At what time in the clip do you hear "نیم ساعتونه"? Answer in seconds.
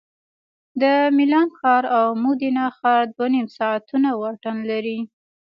3.33-4.09